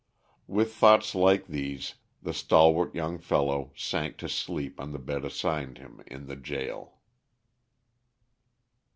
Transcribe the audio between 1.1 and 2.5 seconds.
like these the